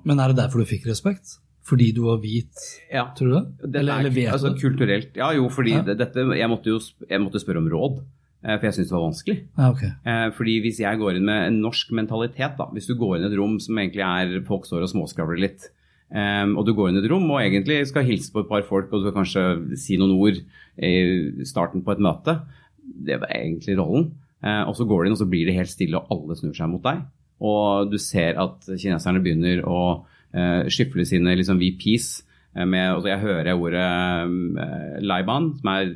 [0.04, 1.40] Men er det derfor du fikk respekt?
[1.70, 3.06] Fordi du var hvit, ja.
[3.16, 3.72] tror du det?
[3.74, 5.12] det eller, eller vet altså, Kulturelt.
[5.20, 5.84] Ja, jo, fordi ja.
[5.94, 8.00] dette Jeg måtte jo jeg måtte spørre om råd.
[8.40, 9.38] Eh, for jeg syntes det var vanskelig.
[9.60, 9.92] Ah, okay.
[10.08, 13.28] Eh, fordi Hvis jeg går inn med en norsk mentalitet, da, hvis du går inn
[13.28, 15.70] i et rom som egentlig er folk står og småskravler litt,
[16.10, 18.64] Um, og du går inn i et rom og egentlig skal hilse på et par
[18.66, 19.44] folk og du skal kanskje
[19.78, 20.40] si noen ord
[20.82, 22.40] i starten på et møte.
[22.82, 24.10] Det var egentlig rollen.
[24.40, 26.56] Uh, og så går du inn, og så blir det helt stille, og alle snur
[26.56, 27.04] seg mot deg.
[27.46, 32.08] Og du ser at kineserne begynner å uh, skyfle sine liksom, VPs
[32.56, 33.86] uh, med Jeg hører ordet
[34.26, 34.58] um,
[35.04, 35.94] Laiban, som er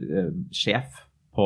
[0.54, 1.46] sjef på,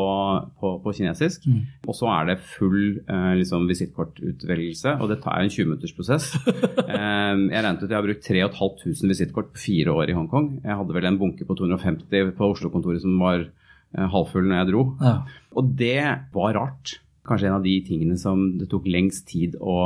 [0.59, 1.45] på, på kinesisk.
[1.47, 1.61] Mm.
[1.87, 6.33] Og så er det full eh, liksom, visittkortutvelgelse, og det tar en 20 minutters prosess.
[6.43, 10.51] um, jeg regnet ut at jeg har brukt 3500 visittkort på fire år i Hongkong.
[10.65, 14.71] Jeg hadde vel en bunke på 250 på Oslo-kontoret som var eh, halvfull når jeg
[14.73, 14.85] dro.
[15.03, 15.15] Ja.
[15.55, 16.01] Og det
[16.35, 16.97] var rart.
[17.27, 19.79] Kanskje en av de tingene som det tok lengst tid å,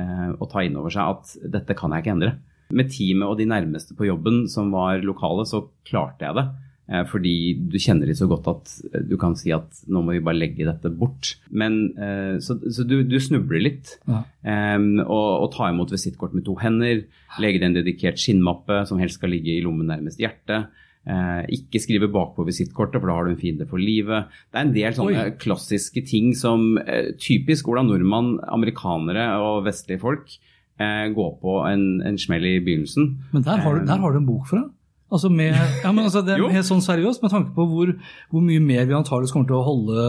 [0.00, 2.36] eh, å ta inn over seg, at dette kan jeg ikke endre.
[2.72, 6.48] Med teamet og de nærmeste på jobben som var lokale, så klarte jeg det.
[6.86, 7.34] Eh, fordi
[7.66, 10.38] du kjenner de så godt at eh, du kan si at nå må vi bare
[10.38, 11.34] legge dette bort.
[11.50, 13.96] Men, eh, så, så du, du, snubler litt.
[14.06, 14.22] Ja.
[14.46, 17.02] Um, og, og ta imot visittkort med to hender.
[17.42, 20.70] Legge det en dedikert skinnmappe som helst skal ligge i lommen nærmest hjertet.
[21.06, 24.30] Uh, ikke skrive bakpå visittkortet, for da har du en fiende for livet.
[24.50, 25.34] Det er en del sånne Oi.
[25.42, 30.30] klassiske ting som uh, typisk hvordan nordmann, amerikanere og vestlige folk
[30.78, 33.12] uh, går på en, en smell i begynnelsen.
[33.34, 34.66] Men der har, du, der har du en bok fra?
[35.06, 37.92] Altså med, ja, men altså det er helt sånn seriøst med tanke på hvor,
[38.32, 40.06] hvor mye mer vi antakeligvis kommer til å holde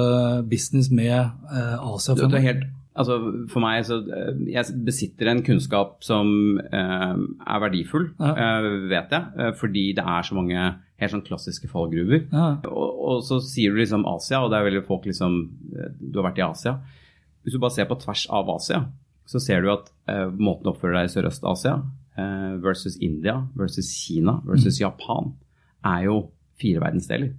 [0.50, 2.42] business med eh, Asia fremover.
[2.42, 2.64] Helt,
[2.98, 3.20] altså
[3.52, 8.32] for meg så eh, Jeg besitter en kunnskap som eh, er verdifull, ja.
[8.34, 10.66] eh, vet jeg, eh, fordi det er så mange
[10.98, 12.24] helt sånn klassiske fallgruver.
[12.32, 12.48] Ja.
[12.66, 15.44] Og, og, så sier du liksom Asia, og det er veldig folk liksom
[15.78, 16.80] eh, Du har vært i Asia.
[17.46, 18.82] Hvis du bare ser på tvers av Asia,
[19.30, 19.92] så ser du at
[20.40, 21.74] måten du oppfører deg i Sørøst-Asia
[22.64, 24.82] versus India versus Kina versus mm.
[24.82, 25.32] Japan
[25.86, 26.16] er jo
[26.58, 27.34] fire verdensdeler.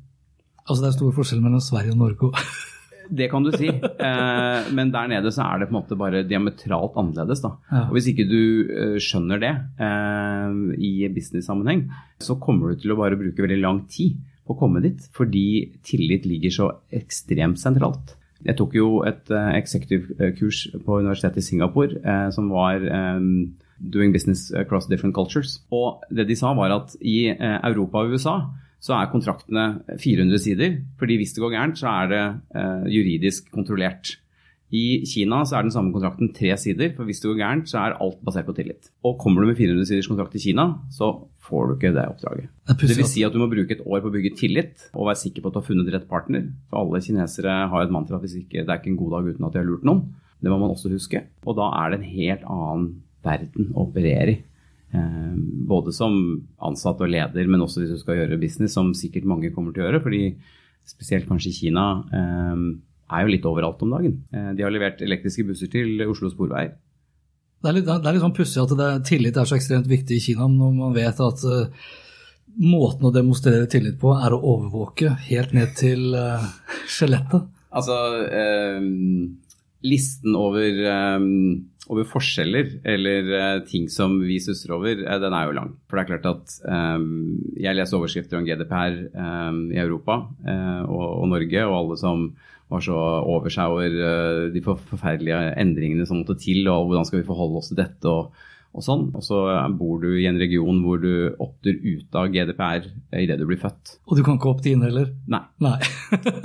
[0.69, 2.43] Altså det er stor forskjell mellom Sverige og Norge òg?
[3.19, 3.71] det kan du si.
[3.71, 7.43] Eh, men der nede så er det på en måte bare diametralt annerledes.
[7.45, 7.55] da.
[7.87, 11.87] Og Hvis ikke du eh, skjønner det eh, i business-sammenheng,
[12.21, 15.09] så kommer du til å bare bruke veldig lang tid på å komme dit.
[15.17, 15.47] Fordi
[15.87, 18.15] tillit ligger så ekstremt sentralt.
[18.45, 22.85] Jeg tok jo et eh, executive-kurs på universitetet i Singapore som var
[23.17, 25.59] um, doing business across different cultures.
[25.71, 28.39] Og det de sa var at i eh, Europa og USA
[28.79, 30.79] så er kontraktene 400 sider.
[30.99, 34.19] fordi hvis det går gærent, så er det eh, juridisk kontrollert.
[34.69, 37.81] I Kina så er den samme kontrakten tre sider, for hvis det går gærent, så
[37.81, 38.91] er alt basert på tillit.
[39.03, 41.09] Og kommer du med 400 siders kontrakt i Kina, så
[41.49, 42.51] får du ikke det oppdraget.
[42.69, 45.23] Det vil si at du må bruke et år på å bygge tillit og være
[45.23, 46.51] sikker på at du har funnet rett partner.
[46.69, 49.31] For alle kinesere har et mantra at hvis ikke, det er ikke en god dag
[49.33, 50.05] uten at de har lurt noen.
[50.39, 51.25] Det må man også huske.
[51.49, 52.91] Og da er det en helt annen
[53.25, 54.39] verden å operere i.
[54.89, 55.33] Eh,
[55.69, 56.15] både som
[56.65, 59.85] ansatt og leder, men også hvis du skal gjøre business, som sikkert mange kommer til
[59.85, 60.03] å gjøre.
[60.05, 60.23] fordi
[60.89, 62.63] spesielt kanskje Kina eh,
[63.13, 64.21] er jo litt overalt om dagen.
[64.33, 66.77] Eh, de har levert elektriske busser til Oslo Sporveier.
[67.59, 70.17] Det er litt, det er litt sånn pussig at det, tillit er så ekstremt viktig
[70.17, 71.89] i Kina, når man vet at uh,
[72.63, 76.45] måten å demonstrere tillit på er å overvåke helt ned til uh,
[76.87, 77.49] skjelettet.
[77.75, 77.97] Altså,
[78.31, 78.79] uh,
[79.91, 80.79] listen over
[81.89, 85.73] over forskjeller eller uh, ting som vi stusser over, uh, den er jo lang.
[85.89, 90.85] For det er klart at um, jeg leser overskrifter om GDPR um, i Europa uh,
[90.85, 92.29] og, og, Norge, og alle som
[92.69, 97.29] var så over seg over de forferdelige endringene som måtte til, og hvordan skal vi
[97.31, 98.05] forholde oss til dette.
[98.05, 98.35] og
[98.77, 99.09] og sånn.
[99.17, 99.43] Og så
[99.79, 102.89] bor du i en region hvor du opter ut av GDPR
[103.21, 103.99] idet du blir født.
[104.09, 105.13] Og du kan ikke opte inn heller?
[105.31, 105.45] Nei.
[105.65, 105.79] Nei.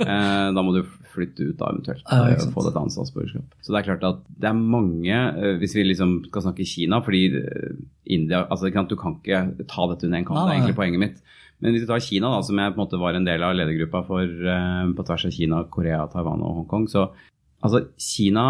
[0.04, 0.82] Eh, da må du
[1.14, 2.04] flytte ut da eventuelt.
[2.10, 3.54] Ja, og få dette annet statsborgerskap.
[3.62, 7.00] Så det er klart at det er mange, eh, hvis vi liksom skal snakke Kina,
[7.04, 7.76] fordi eh,
[8.16, 11.22] India altså Du kan ikke ta dette under én kam, det er egentlig poenget mitt.
[11.62, 13.54] Men hvis vi tar Kina, da, som jeg på en måte var en del av
[13.56, 14.26] ledergruppa for
[14.98, 17.06] på tvers av Kina, Korea, Taiwan og Hongkong, så
[17.64, 18.46] Altså, Kina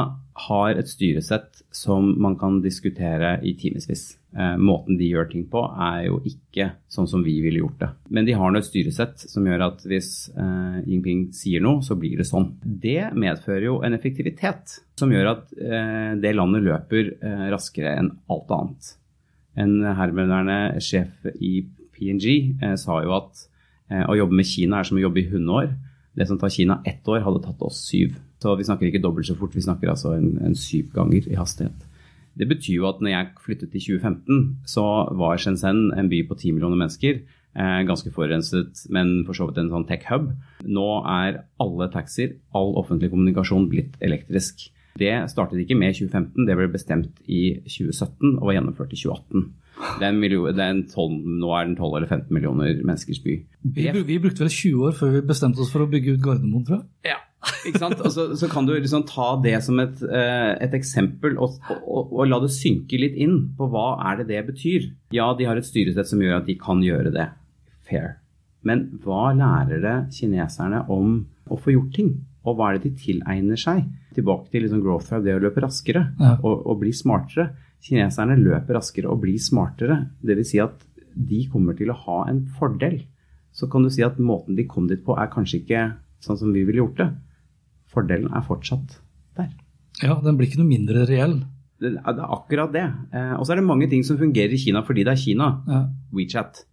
[0.49, 4.17] har et styresett som man kan diskutere i timevis.
[4.35, 7.91] Eh, måten de gjør ting på, er jo ikke sånn som vi ville gjort det.
[8.11, 11.95] Men de har nå et styresett som gjør at hvis eh, Jinping sier noe, så
[11.99, 12.51] blir det sånn.
[12.65, 18.11] Det medfører jo en effektivitet som gjør at eh, det landet løper eh, raskere enn
[18.35, 18.93] alt annet.
[19.63, 21.61] En herværende sjef i
[21.95, 22.27] PNG
[22.59, 23.47] eh, sa jo at
[23.93, 25.75] eh, å jobbe med Kina er som å jobbe i 100 år.
[26.15, 28.19] Det som tar Kina ett år, hadde tatt oss syv.
[28.45, 31.39] Så vi snakker ikke dobbelt så fort, vi snakker altså en, en syv ganger i
[31.39, 31.87] hastighet.
[32.37, 34.85] Det betyr jo at når jeg flyttet til 2015, så
[35.17, 37.23] var Shenzhen en by på 10 millioner mennesker.
[37.55, 40.29] Eh, ganske forurenset, men for så vidt en sånn tech-hub.
[40.67, 44.67] Nå er alle taxier, all offentlig kommunikasjon blitt elektrisk.
[44.99, 49.47] Det startet ikke med 2015, det ble bestemt i 2017 og var gjennomført i 2018.
[49.75, 53.37] Det er million, det er 12, nå er den 12 eller 15 millioner menneskers by.
[53.75, 56.67] Vi, vi, brukte vel 20 år før vi bestemte oss for å bygge ut Gardermoen,
[56.67, 57.15] tror jeg.
[57.15, 57.19] Ja,
[57.69, 58.03] ikke sant?
[58.05, 62.13] Og så, så kan du liksom ta det som et, eh, et eksempel og, og,
[62.13, 64.93] og, la det synke litt inn på hva er det det betyr.
[65.17, 67.29] Ja, de har et styresett som gjør at de kan gjøre det.
[67.89, 68.19] Fair.
[68.65, 71.19] Men hva lærer det kineserne om
[71.51, 72.15] å få gjort ting?
[72.45, 73.85] Og hva er det de tilegner seg?
[74.17, 76.35] Tilbake til liksom growth drive, det å løpe raskere ja.
[76.37, 77.51] og, og, bli smartere.
[77.85, 80.07] Kineserne løper raskere og blir smartere.
[80.25, 80.55] Dvs.
[80.55, 83.03] Si at de kommer til å ha en fordel.
[83.55, 85.85] Så kan du si at måten de kom dit på er kanskje ikke
[86.25, 87.11] sånn som vi ville gjort det
[87.95, 88.99] fordelen er fortsatt
[89.39, 89.51] der.
[90.03, 91.41] Ja, den blir ikke noe mindre reell.
[91.83, 92.85] Det, er akkurat det.
[93.15, 95.51] Eh, og så er det mange ting som fungerer i Kina fordi det er Kina.
[95.71, 95.83] Ja.
[96.15, 96.65] WeChat.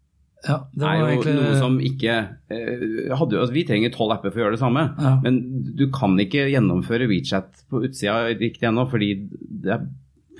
[0.42, 1.34] Ja, det er jo egentlig...
[1.38, 2.14] noe som ikke
[2.50, 5.12] eh, hadde, altså, Vi trenger tolv apper for å gjøre det samme, ja.
[5.22, 5.36] men
[5.78, 9.78] du kan ikke gjennomføre WeChat på utsida riktig ennå, fordi det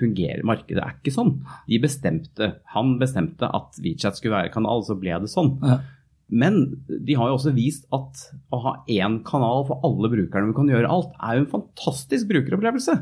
[0.02, 1.38] fungerer markedet er ikke sånn.
[1.70, 5.56] De bestemte, Han bestemte at WeChat skulle være kanal, så ble det sånn.
[5.64, 5.80] Ja.
[6.32, 10.56] Men de har jo også vist at å ha én kanal for alle brukerne vi
[10.56, 12.96] kan gjøre alt, er jo en fantastisk brukeropplevelse.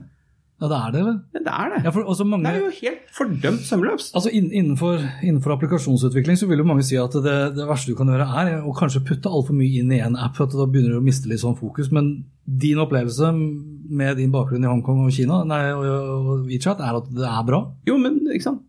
[0.59, 1.19] Ja, det er det, eller?
[1.31, 1.77] Det er det.
[1.85, 2.43] Ja, for mange...
[2.43, 4.11] Det er jo helt fordømt sømløst.
[4.17, 8.11] Altså innenfor, innenfor, applikasjonsutvikling så vil jo mange si at det, det verste du kan
[8.11, 10.99] gjøre er å kanskje putte altfor mye inn i en app, at da begynner du
[10.99, 11.93] å miste litt sånn fokus.
[11.95, 12.11] Men
[12.43, 13.31] din opplevelse
[13.89, 17.61] med din bakgrunn i Hongkong og Kina nei, og, WeChat er at det er bra?
[17.87, 18.19] Jo, men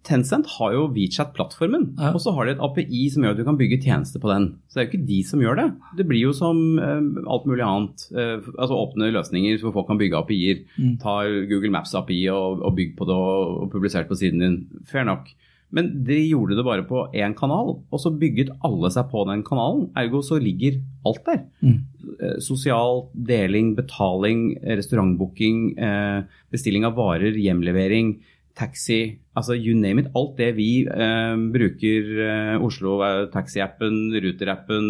[0.06, 1.90] Tencent har jo WeChat-plattformen.
[2.00, 2.12] Ja.
[2.14, 4.48] Og så har de et API som gjør at du kan bygge tjenester på den.
[4.68, 5.68] Så det er jo ikke de som gjør det.
[6.00, 8.06] Det blir jo som eh, alt mulig annet.
[8.14, 10.64] Eh, altså åpne løsninger hvor folk kan bygge API-er.
[10.78, 10.96] Mm.
[11.02, 14.58] Ta Google Maps API og, og bygg på det og, og publisere på siden din.
[14.88, 15.28] Fair nok.
[15.74, 19.44] Men de gjorde det bare på én kanal, og så bygget alle seg på den
[19.46, 19.86] kanalen.
[19.98, 21.44] Ergo så ligger alt der.
[21.62, 21.76] Mm.
[22.18, 28.16] Eh, sosial deling, betaling, restaurantbooking, eh, bestilling av varer, hjemlevering,
[28.56, 30.10] taxi, altså you name it.
[30.16, 34.88] Alt det vi eh, bruker, eh, Oslo eh, taxi-appen, Ruter-appen,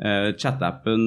[0.00, 1.02] eh, chat-appen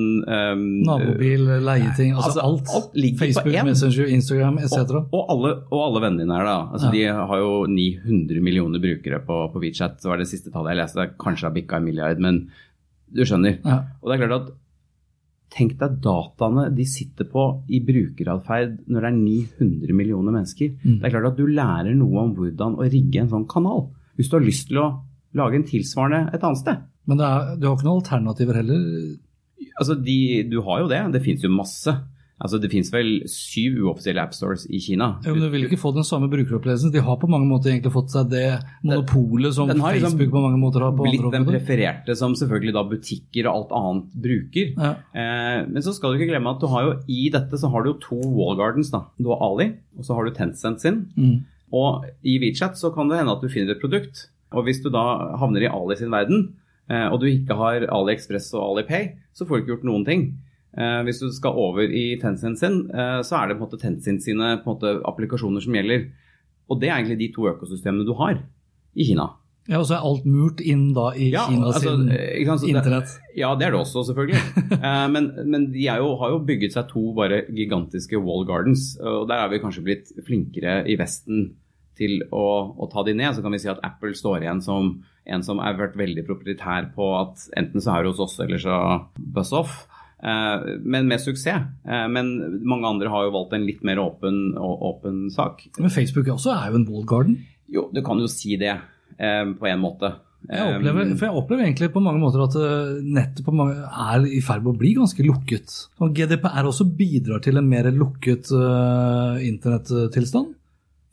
[0.85, 2.73] Nabobil, leieting, altså, altså alt.
[2.77, 4.75] alt Facebook, Messenger, Instagram etc.
[4.77, 6.57] Og, og, alle, og alle vennene dine her, da.
[6.73, 6.95] Altså, ja.
[6.97, 10.01] De har jo 900 millioner brukere på, på WeChat.
[10.03, 11.09] Det var det siste tallet jeg leste.
[11.21, 12.45] Kanskje har bikka en milliard, men
[13.13, 13.59] du skjønner.
[13.61, 13.83] Ja.
[14.01, 14.53] Og det er klart at
[15.53, 20.71] Tenk deg dataene de sitter på i brukeratferd når det er 900 millioner mennesker.
[20.81, 20.95] Mm.
[20.97, 23.85] Det er klart at du lærer noe om hvordan å rigge en sånn kanal.
[24.17, 24.87] Hvis du har lyst til å
[25.37, 26.81] lage en tilsvarende et annet sted.
[27.09, 28.81] Men er, du har ikke noen alternativer heller?
[29.79, 30.17] Altså, de,
[30.49, 31.01] Du har jo det.
[31.13, 31.93] Det finnes jo masse.
[32.43, 35.13] Altså, Det finnes vel syv uoffisielle appstores i Kina.
[35.23, 36.91] Ja, men Du vil ikke få den samme brukeropplevelsen.
[36.91, 40.59] De har på mange måter egentlig fått seg det monopolet som liksom Facebook på mange
[40.59, 41.45] måter har på blitt andre områder.
[41.45, 44.73] Den prefererte som selvfølgelig da butikker og alt annet bruker.
[44.75, 44.91] Ja.
[45.15, 47.83] Eh, men så skal du ikke glemme at du har jo i dette så har
[47.83, 48.91] du jo to wall gardens.
[48.91, 49.05] da.
[49.17, 51.05] Du har Ali, og så har du Tencent sin.
[51.15, 51.45] Mm.
[51.73, 54.27] Og i WeChat så kan det hende at du finner et produkt.
[54.53, 56.49] Og hvis du da havner i Ali sin verden,
[56.89, 60.27] eh, og du ikke har AliExpress og AliPay, så får du ikke gjort noen ting.
[60.73, 63.81] Eh, hvis du skal over i Tencent sin, eh, så er det på en måte
[63.81, 66.09] Tencent sine måte, applikasjoner som gjelder.
[66.71, 68.39] Og det er egentlig de to økosystemene du har
[68.95, 69.29] i Kina.
[69.69, 71.93] Ja, Og så er alt murt inn da i ja, Kinas altså,
[72.67, 73.13] internett?
[73.15, 74.41] Det, ja, det er det også, selvfølgelig.
[74.83, 78.97] Eh, men, men, de jo, har jo bygget seg to bare gigantiske wall gardens.
[78.99, 81.53] Og der er vi kanskje blitt flinkere i Vesten
[81.95, 83.37] til å, å ta de ned.
[83.37, 86.89] Så kan vi si at Apple står igjen som en som har vært veldig proprietær
[86.97, 88.79] på at enten så er det hos oss, eller så
[89.15, 89.83] buzz off.
[90.23, 91.67] Eh, men med suksess.
[91.83, 92.33] Eh, men
[92.63, 95.65] mange andre har jo valgt en litt mer åpen, åpen sak.
[95.79, 97.41] Men Facebook også er jo en wall garden?
[97.73, 100.15] Jo, du kan jo si det eh, på en måte.
[100.43, 102.55] Jeg opplever, for jeg opplever egentlig på mange måter at
[102.99, 105.75] nettet er i ferd med å bli ganske lukket.
[106.03, 110.51] Og GDPR også bidrar til en mer lukket uh, internettilstand.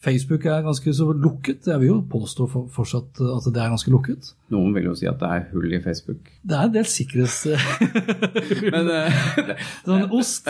[0.00, 1.66] Facebook er ganske så lukket.
[1.68, 4.30] Jeg vil jo påstå fortsatt at det er ganske lukket.
[4.48, 6.30] Noen vil jo si at det er hull i Facebook.
[6.40, 7.42] Det er en del sikkerhets...
[8.74, 9.50] Men, uh,
[9.84, 10.48] sånn ost.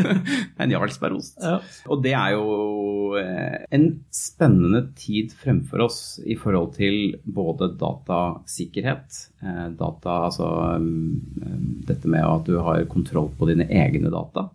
[0.62, 1.36] en Jarlsbergost.
[1.44, 1.58] Ja.
[1.92, 9.22] Og det er jo eh, en spennende tid fremfor oss i forhold til både datasikkerhet,
[9.44, 10.48] eh, data, altså
[10.80, 11.20] um,
[11.84, 14.48] dette med at du har kontroll på dine egne data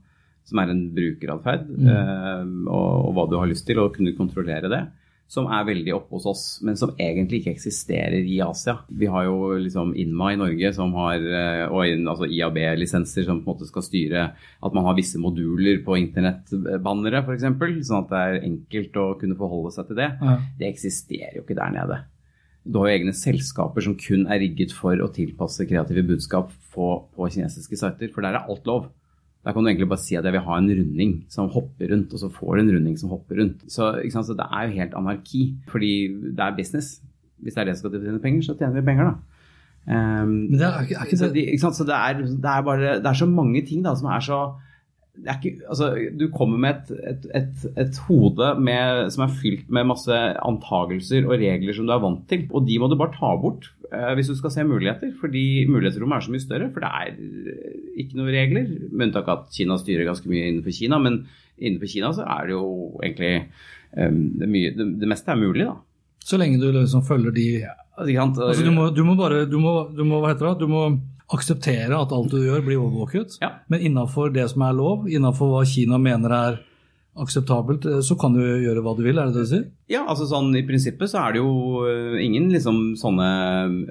[0.52, 1.86] som er en brukeratferd, mm.
[1.92, 4.84] uh, og, og, hva du har lyst til, og kunne kontrollere det.
[5.32, 8.82] Som er veldig oppe hos oss, men som egentlig ikke eksisterer i Asia.
[8.92, 13.48] Vi har jo liksom Inma i Norge som har, uh, og altså IAB-lisenser som på
[13.48, 17.48] en måte skal styre at man har visse moduler på internettbannere f.eks.,
[17.88, 20.14] sånn at det er enkelt å kunne forholde seg til det.
[20.20, 20.40] Ja.
[20.60, 22.04] Det eksisterer jo ikke der nede.
[22.62, 26.90] Du har jo egne selskaper som kun er rigget for å tilpasse kreative budskap på,
[27.16, 28.92] på kinesiske sider, for der er alt lov.
[29.42, 32.14] Da kan du egentlig bare si at jeg vil ha en runding som hopper rundt,
[32.14, 33.64] og så får du en runding som hopper rundt.
[33.66, 35.92] Så, så det er jo helt anarki, fordi
[36.30, 37.00] det er business.
[37.42, 39.16] Hvis det er det som skal tjene penger, så tjener vi penger, da.
[39.82, 43.10] Um, Men det er, er ikke så, de, så det, er, det, er, bare Det
[43.10, 44.42] er så mange ting da som er så
[45.20, 49.90] ikke, altså, du kommer med et, et, et, et hode med, som er fylt med
[49.90, 50.16] masse
[50.48, 52.48] antagelser og regler som du er vant til.
[52.50, 55.12] Og de må du bare ta bort eh, hvis du skal se muligheter.
[55.20, 56.72] Fordi mulighetsrommet er så mye større.
[56.72, 58.72] For det er eh, ikke noen regler.
[58.90, 61.02] Med unntak av at Kina styrer ganske mye innenfor Kina.
[61.04, 61.22] Men
[61.60, 62.66] innenfor Kina så er det jo
[63.04, 65.78] egentlig eh, det, mye, det, det, meste er mulig, da.
[66.24, 70.04] Så lenge du liksom følger de altså, du, må, du må bare du må, du
[70.06, 70.60] må, Hva heter det?
[70.62, 70.84] Du må
[71.32, 73.38] akseptere at alt du gjør, blir overvåket.
[73.44, 73.56] Ja.
[73.72, 76.60] Men innafor det som er lov, innafor hva Kina mener er
[77.20, 79.66] akseptabelt, eh, så kan du gjøre hva du vil, er det det du sier?
[79.92, 81.52] Ja, altså sånn i prinsippet så er det jo
[81.84, 83.28] eh, ingen liksom sånne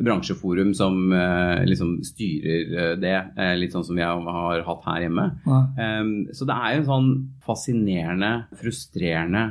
[0.00, 3.18] bransjeforum som uh, liksom styrer det,
[3.60, 5.26] litt sånn som vi har hatt her hjemme.
[5.44, 5.58] Ja.
[6.00, 7.10] Um, så det er jo en sånn
[7.44, 9.44] fascinerende, frustrerende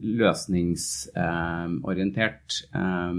[0.00, 2.48] løsningsorientert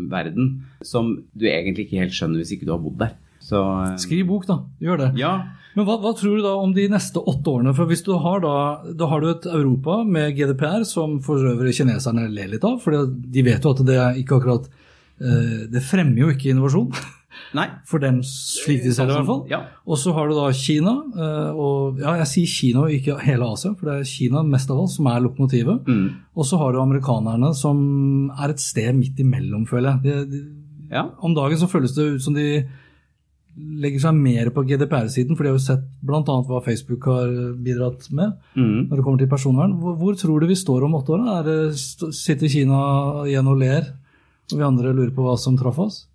[0.09, 0.45] verden
[0.81, 3.13] som du egentlig ikke helt skjønner hvis ikke du har bodd der.
[3.41, 4.61] Så, eh, Skriv bok, da.
[4.81, 5.09] Gjør det.
[5.19, 5.33] Ja.
[5.75, 7.73] Men hva, hva, tror du da om de neste åtte årene?
[7.75, 8.55] For hvis du har da,
[8.97, 13.07] da har du et Europa med GDPR, som for øvrig kineserne ler litt av, for
[13.07, 16.91] de vet jo at det er ikke akkurat eh, Det fremmer jo ikke innovasjon.
[17.57, 17.65] Nei.
[17.87, 19.41] For dem slik de ser det, i hvert fall.
[19.51, 19.61] Ja.
[19.87, 23.47] Og så har du da Kina, eh, og ja, jeg sier Kina og ikke hele
[23.55, 25.87] Asia, for det er Kina mest av alt som er lokomotivet.
[25.87, 26.05] Mm.
[26.35, 27.81] Og så har du amerikanerne, som
[28.35, 30.03] er et sted midt imellom, føler jeg.
[30.03, 30.43] De, de,
[30.91, 31.07] ja.
[31.23, 32.65] Om dagen så føles det ut som de
[33.55, 36.21] legger seg mer på GDPR-siden, for de har jo sett bl.a.
[36.23, 38.87] hva Facebook har bidratt med mm.
[38.87, 39.75] når det kommer til personvern.
[39.81, 41.25] Hvor, hvor, tror du vi står om åtte år?
[41.39, 41.57] Er det,
[42.15, 42.79] sitter Kina
[43.27, 43.91] igjen og ler,
[44.51, 46.05] og vi andre lurer på hva som traff oss?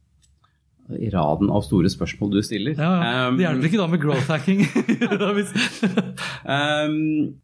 [0.87, 2.77] I raden av store spørsmål du stiller.
[2.79, 3.23] Ja, ja.
[3.35, 4.63] Det hjelper ikke da med growth hacking.
[6.55, 6.97] um,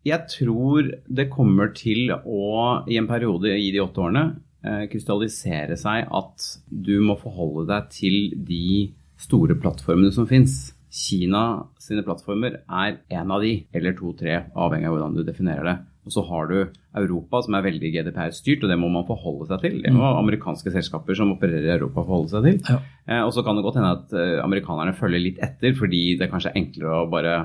[0.06, 2.46] jeg tror det kommer til å,
[2.86, 4.24] i en periode i de åtte årene,
[4.62, 10.72] uh, krystallisere seg at du må forholde deg til de store plattformene som fins.
[10.92, 15.76] Kina sine plattformer er en av de, eller to-tre, avhengig av hvordan du definerer det.
[16.02, 16.56] Og så har du
[16.98, 19.78] Europa som er veldig GDPR-styrt, og det må man forholde seg til.
[19.84, 20.18] Det må mm.
[20.18, 22.58] amerikanske selskaper som opererer i Europa forholde seg til.
[22.66, 22.78] Ja.
[23.06, 26.26] Eh, og så kan det godt hende at eh, amerikanerne følger litt etter, fordi det
[26.26, 27.36] er kanskje enklere å bare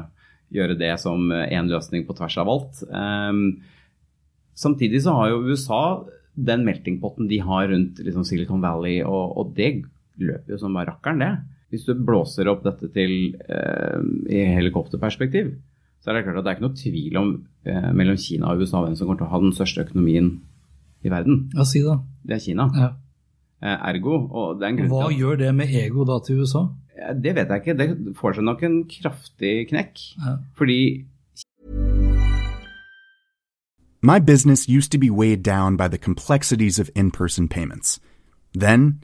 [0.58, 2.82] gjøre det som én løsning på tvers av alt.
[2.90, 3.42] Eh,
[4.58, 5.84] samtidig så har jo USA
[6.38, 9.78] den meltingpotten de har rundt liksom, Silicon Valley, og, og det
[10.18, 11.32] løper jo som bare rakkeren, det.
[11.68, 15.52] Hvis du blåser opp dette til eh, i helikopterperspektiv,
[16.00, 17.34] så er det klart at det er ikke noe tvil om
[17.68, 20.30] eh, mellom Kina og USA hvem som kommer til å ha den største økonomien
[21.04, 21.50] i verden.
[21.58, 21.98] Ja, si det.
[22.24, 22.70] Det er Kina.
[22.78, 22.90] Ja.
[23.60, 26.22] Eh, ergo og det er en grunn Hva til at, gjør det med ego da
[26.24, 26.64] til USA?
[27.18, 27.78] Det vet jeg ikke.
[27.78, 30.02] Det får seg nok en kraftig knekk.
[30.24, 30.40] Ja.
[30.58, 30.80] Fordi
[34.02, 38.00] My business used to be weighed down by the complexities of in person payments.
[38.54, 39.04] Then,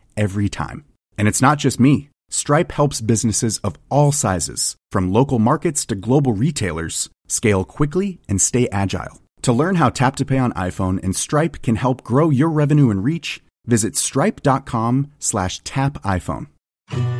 [0.15, 0.85] every time.
[1.17, 2.09] And it's not just me.
[2.29, 8.41] Stripe helps businesses of all sizes, from local markets to global retailers, scale quickly and
[8.41, 9.21] stay agile.
[9.43, 12.89] To learn how Tap to Pay on iPhone and Stripe can help grow your revenue
[12.89, 16.47] and reach, visit stripe.com slash tap iPhone.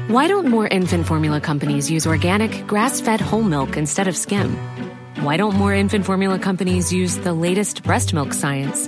[0.07, 4.55] Why don't more infant formula companies use organic, grass-fed whole milk instead of skim?
[5.21, 8.87] Why don't more infant formula companies use the latest breast milk science?